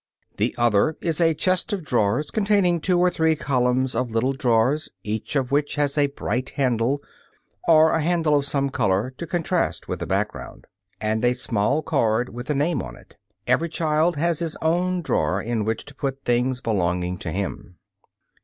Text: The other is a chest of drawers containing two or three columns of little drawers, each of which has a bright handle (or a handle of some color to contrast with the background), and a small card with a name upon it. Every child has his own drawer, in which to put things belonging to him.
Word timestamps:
The 0.37 0.55
other 0.57 0.97
is 0.99 1.21
a 1.21 1.35
chest 1.35 1.71
of 1.73 1.83
drawers 1.83 2.31
containing 2.31 2.81
two 2.81 2.97
or 2.99 3.11
three 3.11 3.35
columns 3.35 3.93
of 3.93 4.09
little 4.09 4.33
drawers, 4.33 4.89
each 5.03 5.35
of 5.35 5.51
which 5.51 5.75
has 5.75 5.95
a 5.95 6.07
bright 6.07 6.49
handle 6.49 7.03
(or 7.67 7.91
a 7.91 8.01
handle 8.01 8.35
of 8.35 8.45
some 8.45 8.71
color 8.71 9.13
to 9.19 9.27
contrast 9.27 9.87
with 9.87 9.99
the 9.99 10.07
background), 10.07 10.65
and 10.99 11.23
a 11.23 11.33
small 11.33 11.83
card 11.83 12.29
with 12.29 12.49
a 12.49 12.55
name 12.55 12.79
upon 12.81 12.95
it. 12.95 13.15
Every 13.45 13.69
child 13.69 14.15
has 14.15 14.39
his 14.39 14.57
own 14.59 15.03
drawer, 15.03 15.39
in 15.39 15.65
which 15.65 15.85
to 15.85 15.93
put 15.93 16.25
things 16.25 16.61
belonging 16.61 17.19
to 17.19 17.29
him. 17.31 17.77